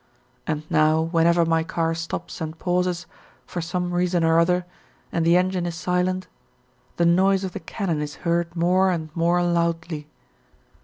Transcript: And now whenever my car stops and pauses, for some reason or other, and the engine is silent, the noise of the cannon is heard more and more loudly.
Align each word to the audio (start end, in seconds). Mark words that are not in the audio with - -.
And 0.47 0.63
now 0.67 0.99
whenever 0.99 1.45
my 1.45 1.63
car 1.63 1.93
stops 1.93 2.41
and 2.41 2.57
pauses, 2.57 3.05
for 3.45 3.61
some 3.61 3.93
reason 3.93 4.23
or 4.23 4.39
other, 4.39 4.65
and 5.11 5.23
the 5.23 5.37
engine 5.37 5.67
is 5.67 5.75
silent, 5.75 6.27
the 6.97 7.05
noise 7.05 7.43
of 7.43 7.51
the 7.53 7.59
cannon 7.59 8.01
is 8.01 8.15
heard 8.25 8.55
more 8.55 8.89
and 8.89 9.09
more 9.15 9.43
loudly. 9.43 10.07